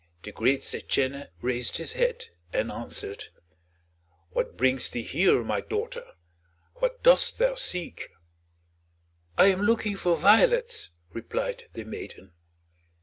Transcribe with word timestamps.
The 0.23 0.31
great 0.31 0.61
Setchène 0.61 1.29
raised 1.43 1.77
his 1.77 1.93
head 1.93 2.25
and 2.51 2.71
answered: 2.71 3.25
"What 4.31 4.57
brings 4.57 4.89
thee 4.89 5.03
here, 5.03 5.43
my 5.43 5.61
daughter? 5.61 6.13
What 6.77 7.03
dost 7.03 7.37
thou 7.37 7.53
seek?" 7.53 8.09
"I 9.37 9.45
am 9.51 9.61
looking 9.61 9.95
for 9.95 10.17
violets," 10.17 10.89
replied 11.13 11.65
the 11.73 11.83
maiden. 11.83 12.31